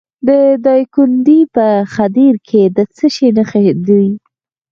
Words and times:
د 0.27 0.29
دایکنډي 0.65 1.39
په 1.55 1.67
خدیر 1.93 2.35
کې 2.47 2.63
د 2.75 2.79
څه 2.95 3.05
شي 3.15 3.29
نښې 3.37 3.69
دي؟ 3.87 4.05